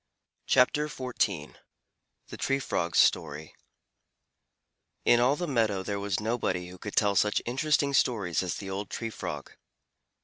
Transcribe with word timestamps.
THE 0.51 0.87
TREE 2.35 2.59
FROG'S 2.59 2.97
STORY 2.97 3.53
In 5.05 5.19
all 5.19 5.35
the 5.35 5.45
meadow 5.47 5.83
there 5.83 5.99
was 5.99 6.19
nobody 6.19 6.69
who 6.69 6.79
could 6.79 6.95
tell 6.95 7.13
such 7.15 7.39
interesting 7.45 7.93
stories 7.93 8.41
as 8.41 8.55
the 8.55 8.71
old 8.71 8.89
Tree 8.89 9.11
Frog. 9.11 9.51